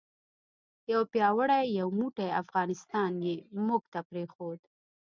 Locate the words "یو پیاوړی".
0.91-1.63